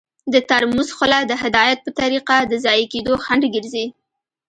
[0.33, 3.85] د ترموز خوله د هدایت په طریقه د ضایع کیدو خنډ ګرځي.